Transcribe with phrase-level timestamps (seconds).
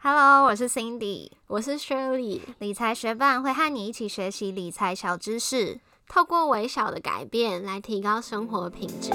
[0.00, 2.40] Hello，我是 Cindy，我是 Shirley。
[2.60, 9.10] 理财学伴会和你一起学习理财小知识，透过微小的改变来提高生活品质。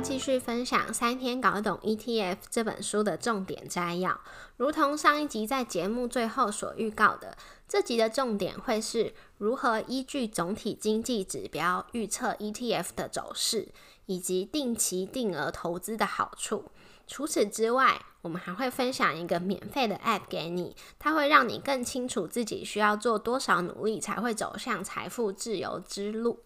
[0.00, 4.20] 继续分享《三天搞懂 ETF》这本书的重点摘要。
[4.56, 7.36] 如同上一集在节目最后所预告的，
[7.68, 13.68] 这集的重点会是如何依据总体经济指标预测 ETF 的走势，
[14.06, 16.70] 以及定期定额投资的好处。
[17.08, 26.44] 除此之外，我们还会分享一个免费的 App 给你，它会让你更清楚自己需要做多少努力才会走向财富自由之路。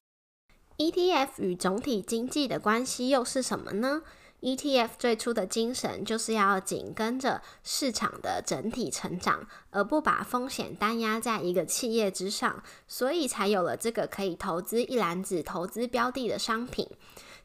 [0.79, 4.03] ETF 与总体经济的关系又是什么呢
[4.41, 16.89] ？ETF 最初的精神就是要紧跟着市场的整体成长，而不把风险单压在一个企业之上，所以才有了这个可以投资一篮子投资标的的商品。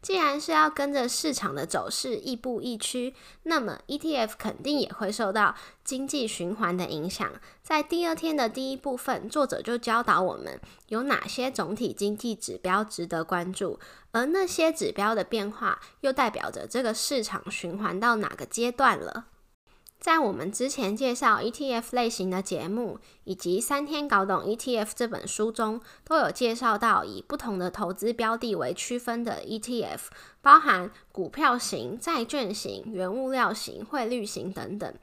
[0.01, 7.29] 既然是要跟着市场的走势亦步亦趋，那么 ETF 肯定也会受到经济循环的影响。
[7.61, 13.79] 在第二天的第一部分，作者就教导我们有哪些总体经济指标值得关注，
[14.11, 19.25] 而那些指标的变化又代表着这个市场循环到哪个阶段了。
[19.99, 29.99] 在我们之前介绍 ETF 类型的节目，以及《三天搞懂 ETF》这本书中，都有介绍到以不同的投资标的为区分的 ETF，
[30.41, 34.93] 包含股票型、债券型、原物料型、汇率型等等。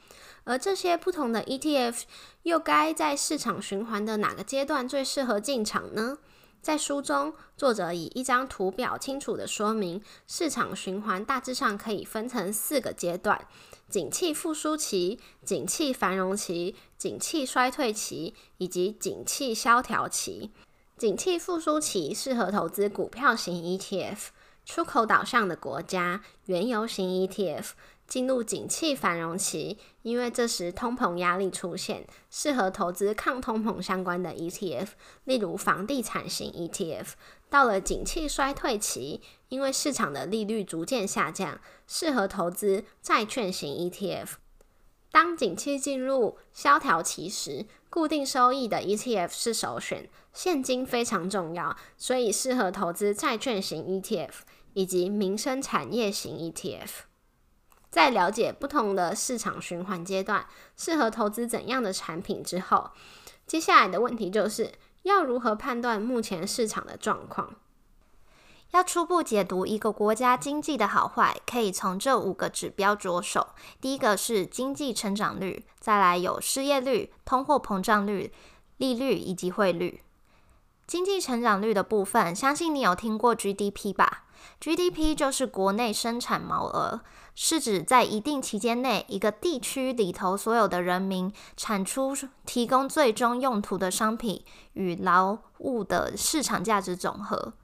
[0.45, 2.03] 而这些不同的 ETF
[2.45, 6.19] 又该在市场循环的哪个阶段最适合进场呢？
[6.63, 13.47] 在书中，作者以一张图表清楚的说明，市场循环大致上可以分成四个阶段。
[13.95, 20.51] 景气复苏期、景气繁荣期、景气衰退期以及景气萧条期。
[20.99, 24.31] 景气复苏期适合投资股票型 ETF，
[24.65, 27.69] 出口导向的国家原油型 ETF。
[28.07, 34.89] 进入景气繁荣期，因为这时通膨压力出现，适合投资抗通膨相关的 ETF，
[35.25, 37.13] 例如房地产型 ETF。
[37.49, 44.31] 到了景气衰退期，因为市场的利率逐渐下降，适合投资债券型 ETF。
[45.11, 50.11] 当景气进入萧条期时，固定收益的 ETF 是首选。
[50.33, 54.33] 现金非常重要，所以适合投资债券型 ETF
[54.73, 56.89] 以及民生产业型 ETF。
[57.95, 60.45] 在了解不同的市场循环阶段
[60.77, 62.91] 适合投资怎样的产品之后，
[63.47, 64.73] 接下来的问题就是
[65.05, 67.55] 要如何判断目前市场的状况？
[68.73, 73.51] 要初步解读一个国家经济的好坏，可以从这五个指标着手。
[73.81, 78.33] 第一个是经济成长率，再来有失业率、通货膨胀率、
[78.79, 80.03] 利率以及汇率。
[80.89, 84.25] 经济成长率的部分，相信你有听过 GDP 吧
[84.61, 87.03] ？GDP 就是国内生产毛额。
[87.35, 92.15] 是指在一定期间内，一个地区里头所有的人民产出、
[92.47, 97.55] 提供最终用途的商品与劳务的市场价值总和。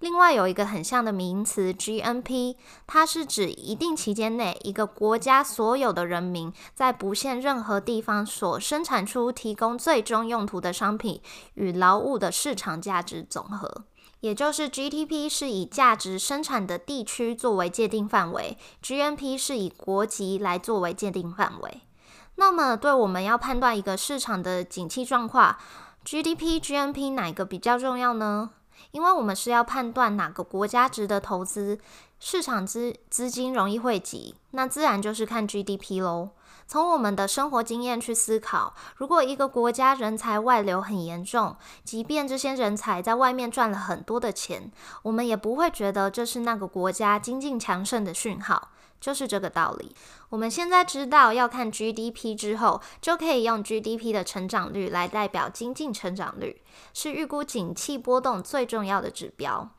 [0.00, 2.54] 另外有一个很像的名词 GNP，
[2.86, 11.20] 它是指一定期间内一个国家所有的人民在不限任何地方所生产出、提供最终用途的商品
[11.54, 13.84] 与劳务的市场价值总和。
[14.20, 21.82] 也就是 GDP 是以价值生产的地区作为界定范围，GNP 是以国籍来作为界定范围。
[22.34, 25.56] 那么，对我们要判断一个市场的景气状况
[26.04, 28.50] ，GDP、GNP 哪个比较重要呢？
[28.92, 31.78] 因为我们是要判断哪个国家值得投资，
[32.20, 36.30] 市场资资金容易汇集，那自然就是看 GDP 喽。
[36.68, 44.70] 从我们的生活经验去思考，如果一个国家人才外流很严重，即便这些人才在外面赚了很多的钱，
[45.04, 48.68] 我们也不会觉得这是那个国家经济强盛的讯号，
[49.00, 49.96] 就是这个道理。
[50.28, 56.60] 我们现在知道要看 GDP 之后，就可以用 GDP 的成长率来代表经济成长率，
[56.92, 59.70] 是预估景气波动最重要的指标。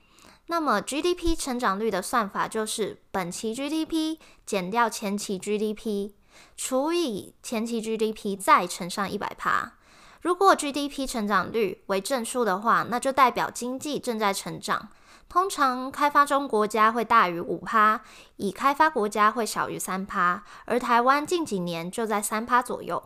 [0.48, 6.14] 那么 GDP 成长率的算法就是本期 GDP 减掉前期 GDP。
[6.58, 9.74] 除以前期 GDP 再乘上一百趴，
[10.22, 14.90] 如果 GDP 成长率为正数的话，那就代表经济正在成长。
[15.30, 18.02] 通常开发中国家会大于五趴，
[18.38, 23.02] 已开发国家会小于三趴，而台湾近几年就在三趴左右。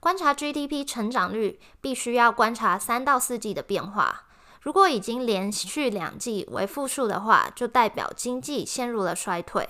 [0.00, 4.24] 观察 GDP 成长率，必须要观察三到四季的变化。
[4.60, 9.68] 如果已经连续两季为负数的话，就代表经济陷入了衰退。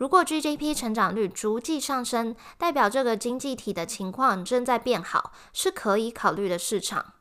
[0.00, 7.12] 如果 GDP 成长率逐季上升，代表这个经济体的情况正在变好，是可以考虑的市场。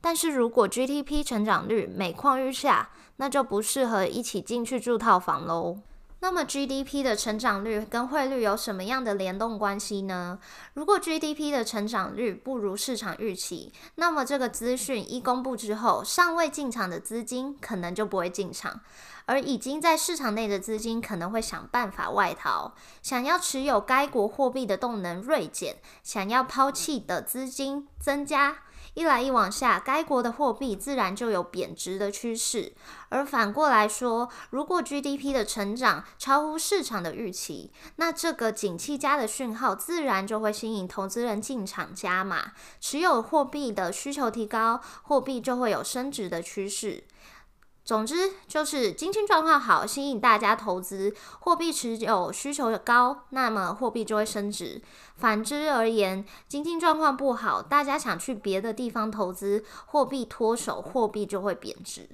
[0.00, 5.78] 但是如果 GDP 成长率每况愈下，那就不适合一起进去住套房喽。
[6.20, 10.38] 那么 GDP 的成长率跟汇率有什么样的联动关系呢？
[10.74, 18.80] 如果 GDP 的成长率不如市场预期，那么这个资讯一公布之后，尚未进场的资金可能就不会进场，
[19.26, 28.58] 而已经在市场内的资金可能会想办法外逃，想要持有该国货币的动能锐减，想要抛弃的资金增加。
[28.98, 32.72] 一来一往下，该国的货币自然就有贬值的趋势。
[33.10, 47.04] 而反过来说，如果 GDP 的成长超乎市场的预期，那这个景气加的讯号自然就会吸引投资人进场加码，持有货币的需求提高，货币就会有升值的趋势。
[47.88, 54.82] 总之就是经济状况好，吸引大家投资，货币持有需求高，那么货币就会升值。
[55.16, 62.06] 反之而言，经济状况不好，大家想去别的地方投资，货币脱手，货币就会贬值。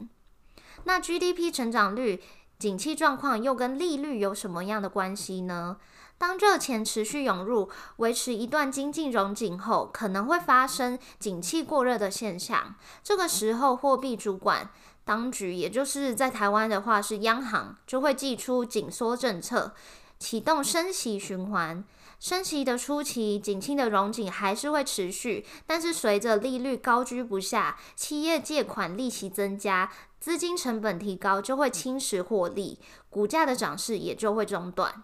[0.85, 2.23] 那 GDP 成长率、
[2.57, 5.79] 景气状况又跟利率有什么样的关系呢？
[6.17, 12.77] 当热钱持续涌入，维持一段经济融景后，可能会发生景气过热的现象。
[13.03, 14.71] 这个时候，货币主管。
[15.05, 19.75] 当局，也就是在台湾的话是央行，就会寄出紧缩政策，
[20.19, 21.85] 启动升息循环。
[22.21, 32.79] 升息的初期，景气的融紧还是会持续，但是随着利率高居不下，企业借款利息增加，资金成本提高，就会侵蚀获利，
[33.11, 35.03] 股价的涨势也就会中断。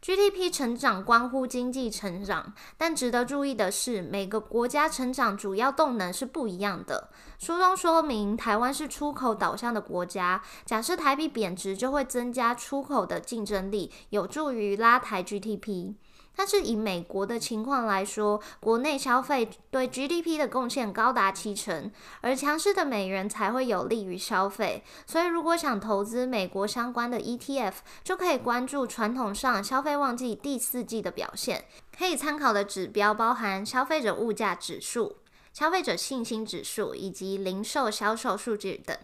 [0.00, 7.10] GDP 成长关乎经济成长，但值得注意的是，每个国家成长主要动能是不一样的。
[7.38, 15.94] 书中说明，台湾是出口导向的国家，假设台币贬值，就会增加出口的竞争力，有助于拉抬 GDP。
[16.38, 21.90] 但是以美国的情况来说，国内消费对 GDP 的贡献高达七成，
[22.20, 24.84] 而强势的美元才会有利于消费。
[25.04, 27.72] 所以，如果想投资美国相关的 ETF，
[28.04, 31.64] 就可以关注传统上消费旺季第四季的表现。
[31.98, 35.16] 可以参考的指标包含消费者物价指数、
[35.52, 38.96] 消费者信心指数以及零售销售数据等。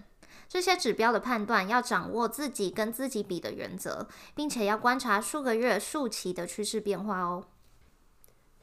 [0.55, 4.06] 这些指标的判断要掌握自己跟自己比的原则，
[4.37, 7.47] 并且要观察数个月、数期的趋势变化哦。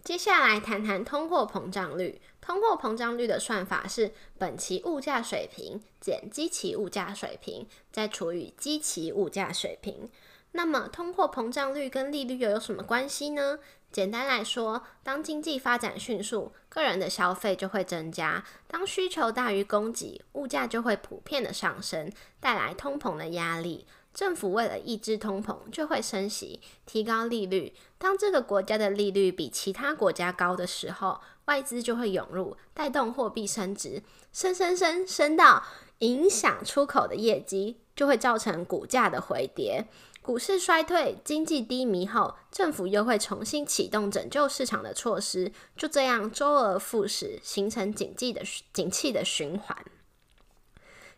[0.01, 2.21] 接下来谈谈通货膨胀率。
[2.39, 10.09] 通货膨胀率的算法是本期物价水平减基期物价水平，再除以基期物价水平。
[10.53, 13.59] 那么，通货膨胀率跟利率又有什么关系呢？
[13.91, 23.85] 简单来说，当经济发展迅速，个人的消费就会增加；当需求大于供给，物价就会普遍的上升，带来通膨的压力。
[24.13, 27.73] 政府为了抑制通膨，就会升息，提高利率。
[27.97, 34.03] 当这个国家的利率比其他国家高的时候，外资就会涌入，带动货币升值，
[34.33, 35.63] 升升升升到
[35.99, 39.85] 影响出口的业绩，就会造成股价的回跌。
[40.21, 49.75] 股市衰退、经济低迷后，政府又会重新启动拯救市场的措施，就这样周而复始，形成景气的景气的循环。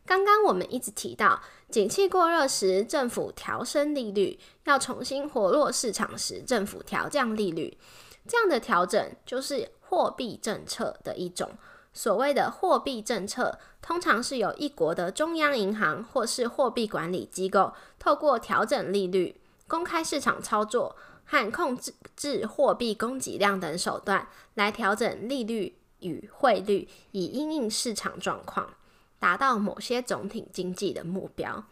[0.06, 7.78] 刚刚我们一直提到，景气过热时，政府调升利率；要重新活络市场时，政府调降利率。
[8.26, 11.52] 这样的调整就是货币政策的一种。
[11.94, 28.74] 所谓的货币政策，通常是由一国的中央银行或是货币管理机构，透过调整利率、公开市场操作和控制制货币供给量等手段，来调整利率与汇率，以因应市场状况，
[29.20, 31.64] 达到某些总体经济的目标。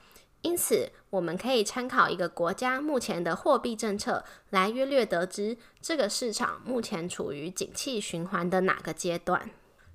[0.43, 9.51] 因此，我们可以参考一个国家目前的货币政策，来约略得知这个市场目前处于景气循环的哪个阶段。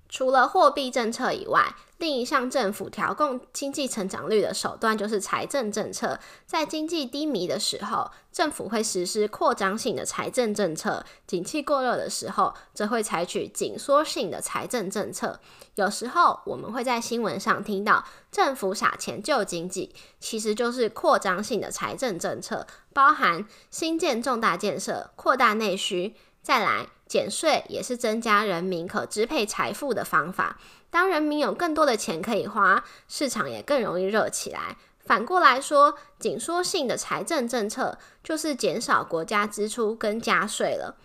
[0.08, 6.18] 除了货币政策以外，另一项政府调控经济成长率的手段就是财政政策。
[6.46, 15.40] 在经济低迷的时候，政府会实施扩张性的财政政策；景气过热的时候，则会采取紧缩性的财政政策。
[15.74, 26.14] 有时候我们会在新闻上听到政府撒钱救经济，其实就是扩张性的财政政策，包含新建重大建设、扩大内需。
[26.42, 30.58] 再来，减税也是增加人民可支配财富的方法。
[30.90, 34.76] 当人民有更多的钱可以花，市场也更容易热起来。
[35.04, 40.96] 反过来说，紧缩性的财政政策就是减少国家支出跟加税了，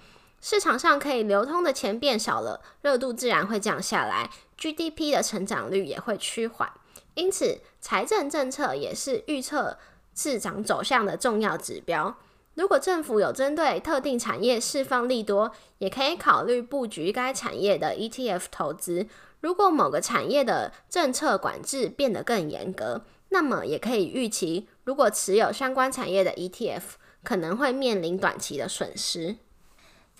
[0.41, 6.71] 市场上可以流通的钱变少了，热度自然会降下来，GDP 的成长率也会趋缓。
[7.13, 9.77] 因此，财政政策也是预测
[10.15, 12.17] 市场走向的重要指标。
[12.55, 19.07] 如果政府有针对特定产业释放利多，也可以考虑布局该产业的 ETF 投资。
[19.39, 26.81] 如果某个产业的政策管制变得更严格，那么也可以预期，如果持有相关产业的 ETF，
[27.23, 29.37] 可能会面临短期的损失。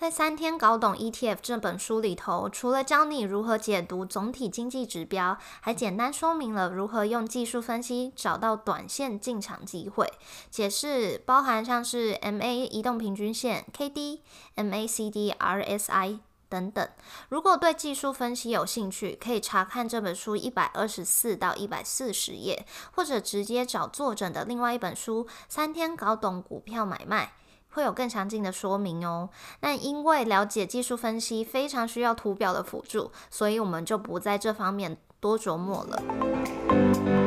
[0.02, 10.12] 在《三天搞懂 ETF》这本书里头，除了教你如何解读总体经济指标，还简单说明了如何用技术分析找到短线进场机会。
[10.50, 14.18] 解释包含像是 MA 移动平均线、KD、
[14.56, 16.18] MACD、RSI
[16.48, 16.88] 等等。
[17.28, 22.66] 如果对技术分析有兴趣，可以查看这本书一百二十四到一百四十页，
[22.96, 27.34] 或者直接找作者的另外一本书《三天搞懂股票买卖》。
[27.72, 29.28] 会有更详尽的说明哦。
[29.60, 37.21] 那因为了解技术分析非常需要图表的辅助，所以我们就不在这方面多琢磨了。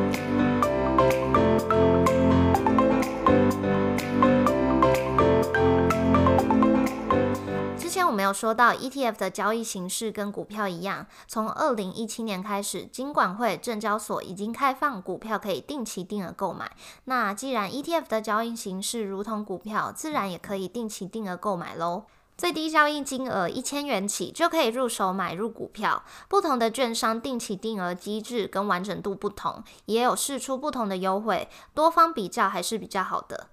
[8.07, 16.71] 我们有说到 ETF 的交易形式跟股票一样，从二零一七年开始，金管会、证交所已经开放股票可以定期定额购买。
[17.05, 22.03] 那既然 ETF 的交易形式如同股票，自然也可以定期定额购买喽。
[22.37, 26.03] 最低交易金额一千元起就可以入手买入股票。
[26.27, 33.47] 不同的券商定期定额机制跟完整度不同，也有试出不同的优惠，多方比较还是比较好的。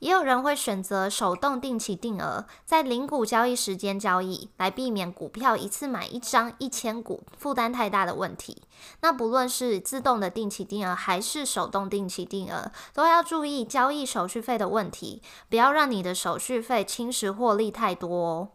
[0.00, 8.62] 也有人会选择手动定期定额，在零股交易时间交易，来避免股票一次买一张一千股负担太大的问题。
[9.00, 18.48] 那不论是自动的定期定额还是手动定期定额，都要注意交易手续费的问题，不要让你的手续费侵蚀获利太多哦。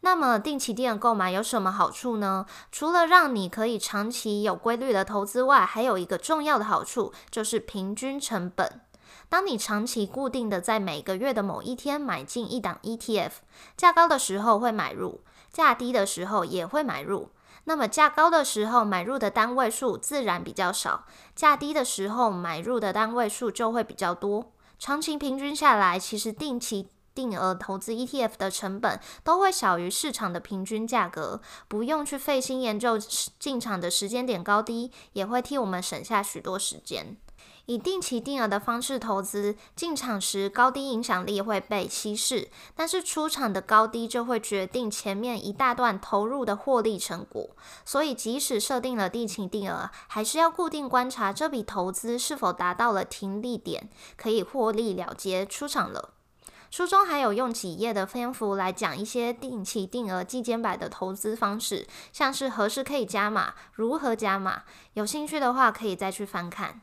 [0.00, 2.44] 那么定期定额购买有什么好处呢？
[2.70, 8.82] 除了让你可以长期有规律的投资外，还有一个重要的好处就是平均成本。
[9.28, 13.32] 当你长期固定的在每个月的某一天买进一档 ETF，
[13.76, 15.20] 价高的时候会买入，
[15.52, 17.30] 价低的时候也会买入。
[17.64, 21.04] 那么价高的时候买入的单位数自然比较少，
[21.34, 24.52] 价低的时候买入的单位数就会比较多。
[24.78, 32.96] 长期平均下来，其实定期定额投资 ETF 的成本都会小于市场的平均价格，不用去费心研究
[33.40, 37.16] 进场的时间点高低，也会替我们省下许多时间。
[37.66, 47.50] 以定期定额的方式投资，进场时高低影响力会被稀释，但是出场的高低就会决定前面一大段投入的获利成果。
[47.84, 56.10] 所以，即使设定了定期定额，还是要固定观察这笔投资是否达到了停利点，可以获利了结出场了。
[56.68, 64.62] 书中还有用几页的篇幅来讲一些定期定额季间版的投资方式，像是何时可以加码，如何加码。
[64.94, 66.80] 有兴趣的话，可以再去翻看。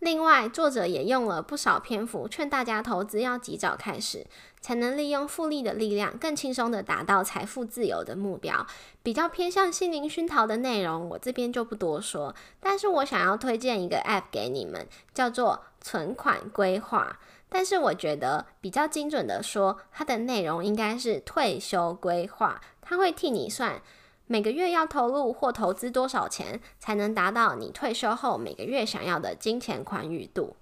[0.00, 4.24] 另外，作者也用了不少篇幅劝大家投资要及早开始，
[4.60, 8.64] 才能利用复利的力量，更轻松的达到财富自由的目标。
[9.02, 12.32] 比较偏向心灵熏陶的内容，我这边就不多说。
[12.60, 17.18] 但是我想要推荐一个 App 给你们，叫做存款规划。
[17.48, 23.82] 但是我觉得比较精准的说，它的内容应该是退休规划，它会替你算。
[24.30, 30.54] 每个月要投入或投资多少钱，才能达到你退休后每个月想要的金钱宽裕度？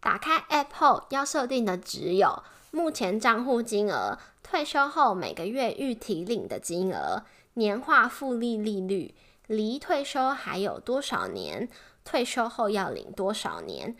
[0.00, 7.22] 打开 App 后要设定的只有目前账户金额、退休后每个月预提领的金额、
[7.54, 9.14] 年化复利利率、
[9.46, 11.68] 离退休还有多少年、
[12.02, 13.94] 退休后要领多少年。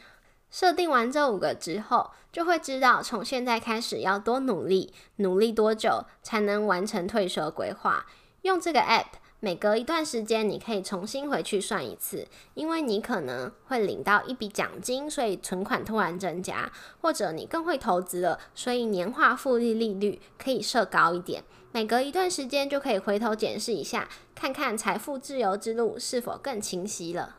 [0.51, 8.07] 设定完这五个之后，就会知道从现在开始要多努力，努力多久才能完成退休规划。
[8.43, 9.07] 用这个 app，
[9.39, 21.45] 每隔一段时间你可以重新回去算一次，因为你可能会领到一笔奖金，所以存款突然增加，或者你更会投资了，所以年化复利利率可以设高一点。
[21.73, 27.37] 每隔一段时间就可以回头检视一下，看看财富自由之路是否更清晰了。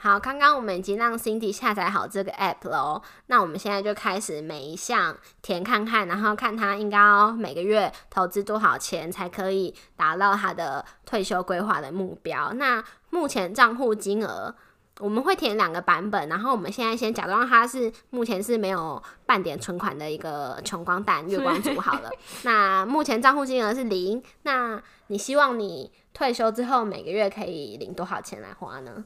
[0.00, 12.52] 好，刚刚我们已经让 Cindy 下载好这个 app 了，那我们现在就开始每一项填看看，然后看他应该要每个月投资多少钱才可以达到他的退休规划的目标。
[12.52, 14.54] 那目前账户金额
[15.00, 22.10] 我们会填两个版本，然后我们现在先假装他是目前是没有半点存款的一个穷光蛋月光族好了。
[22.44, 29.04] 那目前账户金额是零，那你希望你退休之后每个月可以领多少钱来花呢？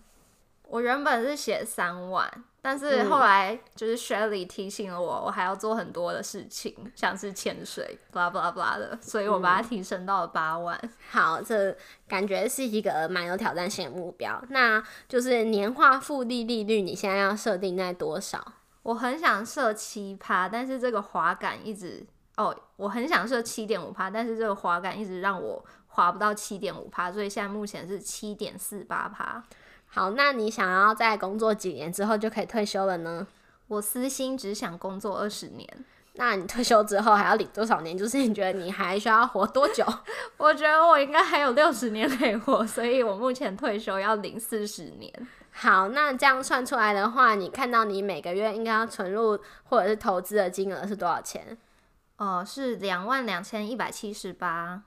[0.72, 2.26] 我原本是写三万，
[2.62, 10.80] 但是后来就是 Shelly 提醒了我，我还要做很多的事情，像是潜水，blah blah blah 的，所以我把它提升到了八万。
[11.10, 11.76] 好，这
[12.08, 14.42] 感觉是一个蛮有挑战性的目标。
[14.48, 18.42] 那就是年化复利利率，你现在要设定在多少？
[18.82, 22.02] 我很想设七趴，但是这个滑感一直
[22.38, 29.44] 哦，我很想设七点五趴，但是这个滑感一直让我滑不到七点五趴，所以现在目前是七点四八趴。
[29.94, 33.26] 好，那你想要在工作几年之后就可以退休了呢？
[33.68, 35.68] 我私心只想工作二十年。
[36.14, 37.96] 那你退休之后还要领多少年？
[37.96, 39.84] 就是你觉得你还需要活多久？
[40.38, 45.12] 我觉得我应该还有六十年可以活，所以我目前退休要领四十年。
[45.50, 51.58] 好，那这样算出来的话，你看到你每个月应该要存入或者是投资的金额是多少钱？
[52.16, 54.82] 哦，是两万两千一百七十八。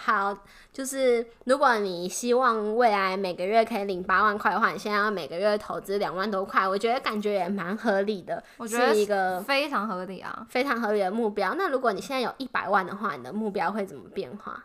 [0.00, 0.38] 好，
[0.72, 8.42] 就是如果你希望未来每个月可以领八万块的话，你现在要每个月投资两万多块，我觉得感觉也蛮合理的。
[8.56, 11.54] 我觉得是一个非常合理啊，非常合理的目标。
[11.58, 14.64] 那如果你现在有一百万的话，你的目标会怎么变化？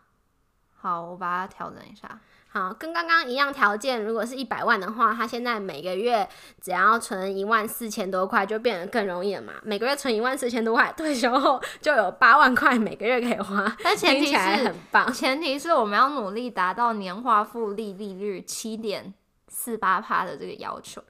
[0.75, 2.19] 好，我把它调整一下。
[2.53, 6.29] 好，跟刚刚一样条件，如果是一百万的话，他现在每个月
[6.61, 9.53] 只要存一万四千多块，就变得更容易了嘛。
[9.63, 13.75] 每个月存一万四千多块，退休后就有八万块每个月可以花。
[13.83, 19.11] 但前提是很棒，前提是我们要努力达到年化复利利率七点
[19.47, 21.03] 四八趴的这个要求。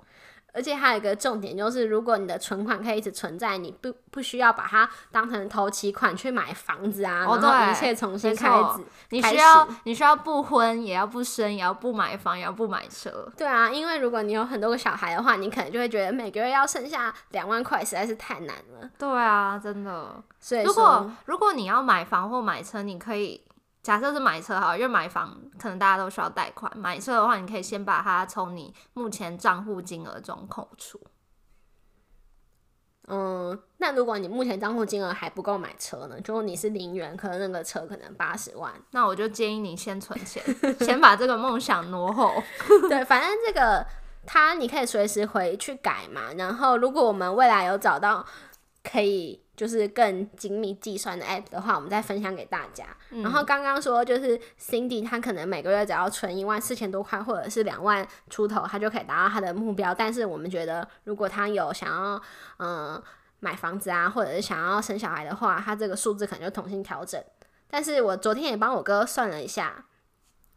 [0.54, 8.84] 而且还有一个重点就是，如果你的存款可以一直存在，你不不需要把它当成投期款去买房子啊，哦然后对一切重新开始。
[9.10, 13.28] 你需要你需要不婚，也要不生，也要不买房，也要不买车。
[13.36, 18.90] 对啊，因为如果你有很多个小孩的话，你可能就会觉得每个月要剩下两万块实在是太难了。
[18.98, 20.24] 对啊，真的。
[20.40, 23.42] 所以如果说，如果你要买房或买车，你可以
[23.84, 31.00] 假设是买车好了，因为买房可能大家都需要贷款，买车的话，你可以先把它从你目前账户金额中扣除。
[33.10, 36.22] 嗯，那如果你目前账户金额还不够买车呢？
[36.22, 38.72] 就你是零元，可能那个车可能八十万。
[38.92, 40.42] 那我就建议你先存钱，
[40.80, 42.42] 先把这个梦想挪后。
[42.88, 43.86] 对，反正这个
[44.26, 46.32] 它你可以随时回去改嘛。
[46.38, 48.26] 然后，如果我们未来有找到
[48.84, 52.86] 可以就是更精密计算的 app 的话，我们再分享给大家。
[53.22, 59.94] 然后刚刚说就是 Cindy 她可能每个月只要存一万四千多块，或者是两万出头，她就可以达到她的目标。
[59.94, 62.22] 但是我们觉得，如果她有想要
[62.58, 63.04] 嗯、呃
[63.40, 67.22] 买房子啊，或者是想要生小孩的话，她这个数字可能就重新调整。
[67.70, 69.86] 但是我昨天也帮我哥算了一下，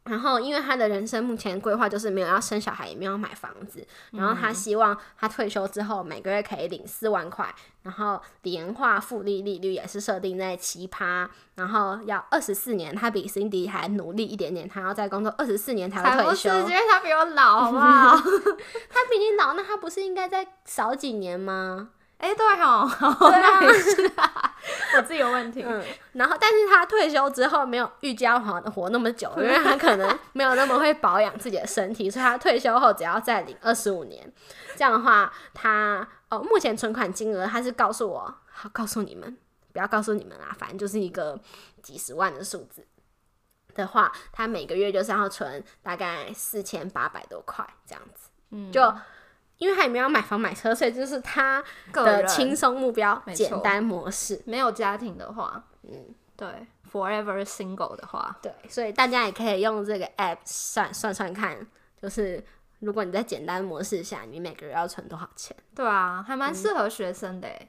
[0.06, 16.50] 然后，因为他的人生目前规划就是没有要生小孩，也没有要买房子，然后他希望他退休之后每个月可以领四万块，然后年化复利利率也是设定在七趴，然后要二十四年，他比 Cindy 还努力一点点，他要再工作二十四年才会退休。
[16.50, 18.16] 因为他比我老，好不好？
[18.16, 21.88] 他比你老，那他不是应该再少几年吗？
[22.18, 23.60] 哎、对哦，对啊，
[24.94, 25.64] 我自己有问题。
[25.66, 34.32] 嗯，然后但是他退休之后没有预计要活活那么久，因为他可能没有那么会保养自己的身体，所以他退休后只要再领二十五年。
[34.76, 39.36] 这样的话，他哦，目前存款金额他是告诉我，好告诉你们，
[39.72, 41.38] 不要告诉你们啊，反正就是一个
[41.82, 42.86] 几十万的数字
[43.74, 48.94] 的话，他每个月就是要存大概四千八百多块这样子，嗯，就。
[49.58, 54.42] 因为他也没有买房买车，所以就是他的轻松目标简单模式。
[54.44, 61.66] 没有家庭的话，嗯，对，forever single 的话，对，所以大家也可以用这个 app 算算算看，
[62.00, 62.44] 就是
[62.80, 65.56] 如果你在简单模式下，你每个月要存多少钱？
[65.74, 67.68] 对啊，还蛮适合学生的诶。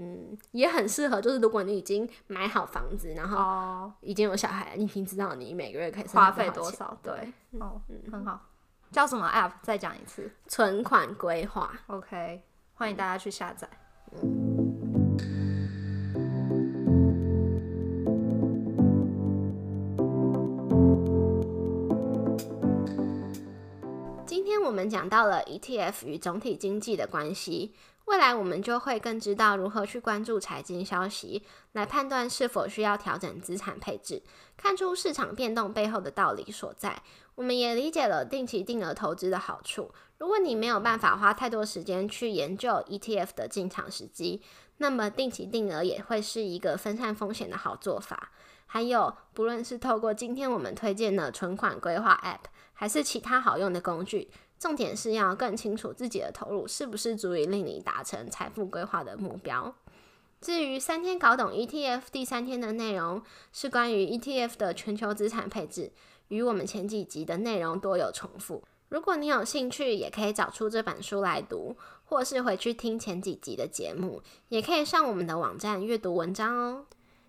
[0.00, 6.96] 嗯，也很适合，就是如果你已经买好房子，然后哦，已经有小孩了，你已经知道你每个月可以花费多少？
[7.02, 8.40] 对，哦，很好。
[8.90, 9.52] 叫什么 app？
[9.62, 10.30] 再讲一次。
[10.46, 11.72] 存款规划。
[11.88, 12.42] OK，
[12.74, 13.68] 欢迎大家去下载。
[24.26, 27.74] 今天我们讲到了 ETF 与总体经济的关系，
[28.06, 34.22] 未来我们就会更知道如何去关注财经消息，来判断是否需要调整资产配置，
[34.56, 37.02] 看出市场变动背后的道理所在。
[37.38, 39.92] 我们也理解了定期定额投资的好处。
[40.18, 44.42] 如果你没有办法花太多时间去研究 ETF 的进场时机，
[44.78, 48.32] 那么定期定额也会是一个分散风险的好做法。
[48.66, 59.72] 还有，不论是透过今天我们推荐的存款规划 App，还是其他好用的工具，重点是要更清楚自己的投入是不是足以令你达成财富规划的目标。
[60.40, 63.22] 至于三天搞懂 ETF 第三天的内容
[63.52, 65.92] 是关于 ETF 的全球资产配置，
[66.28, 68.62] 与我们前几集的内容多有重复。
[68.88, 76.86] 如果你有兴趣，也可以找出这本书来读，或是回去听前几集的节目，也可以上我们的网站阅读文章哦。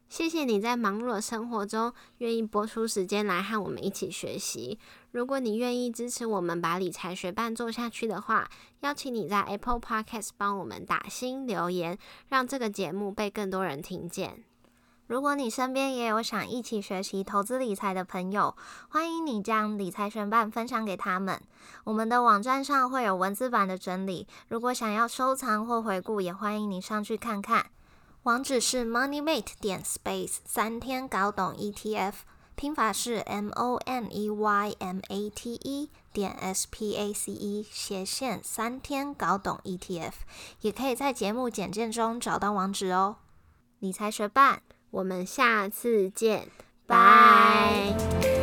[0.08, 4.80] 谢谢你在忙碌的生活中愿意拨出时间来和我们一起学习。
[5.12, 14.46] 如果你愿意支持我们把理财学伴做下去的话，邀请你在 Apple Podcast 帮我们打新留言，让这个节目被更多人听见。
[15.10, 18.56] 如果你身边也有想一起学习投资理财的朋友，
[18.90, 21.42] 欢迎你将理财学伴分享给他们。
[21.86, 27.72] 我们的网站上会有文字版的整理，如果想要收藏或回顾，也欢迎你上去看看。
[28.22, 32.14] 网址是 moneymate 点 space 三天搞懂 ETF，
[32.54, 37.66] 拼法是 M O N E Y M A T E 点 S P A C E
[37.72, 40.14] 斜线三天搞懂 ETF，
[40.62, 43.16] 也可以在节目简介中找到网址哦。
[43.80, 44.62] 理财学办。
[44.92, 46.48] 我们下次见，
[46.86, 48.39] 拜。